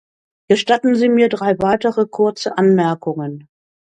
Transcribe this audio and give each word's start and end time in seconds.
Gestatten 0.49 0.95
Sie 0.95 1.09
mir 1.09 1.29
drei 1.29 1.59
weitere 1.59 2.07
kurze 2.07 2.57
Anmerkungen. 2.57 3.47